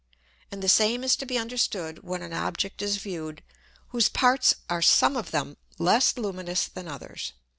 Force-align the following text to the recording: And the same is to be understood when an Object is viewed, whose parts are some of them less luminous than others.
And 0.51 0.63
the 0.63 0.67
same 0.67 1.03
is 1.03 1.15
to 1.17 1.27
be 1.27 1.37
understood 1.37 1.99
when 2.01 2.23
an 2.23 2.33
Object 2.33 2.81
is 2.81 2.97
viewed, 2.97 3.43
whose 3.89 4.09
parts 4.09 4.55
are 4.67 4.81
some 4.81 5.15
of 5.15 5.29
them 5.29 5.57
less 5.77 6.17
luminous 6.17 6.67
than 6.67 6.87
others. 6.87 7.33